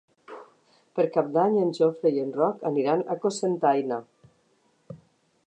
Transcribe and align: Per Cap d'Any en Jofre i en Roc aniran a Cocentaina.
Per 0.99 1.03
Cap 1.17 1.29
d'Any 1.35 1.57
en 1.65 1.69
Jofre 1.79 2.13
i 2.15 2.23
en 2.23 2.33
Roc 2.39 2.65
aniran 2.73 3.05
a 3.05 3.19
Cocentaina. 3.27 4.01